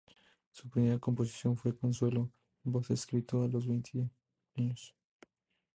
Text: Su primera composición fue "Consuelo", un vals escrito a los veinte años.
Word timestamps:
Su 0.51 0.67
primera 0.67 0.97
composición 0.97 1.55
fue 1.55 1.77
"Consuelo", 1.77 2.31
un 2.63 2.71
vals 2.73 2.89
escrito 2.89 3.43
a 3.43 3.47
los 3.47 3.67
veinte 3.67 4.09
años. 4.55 4.95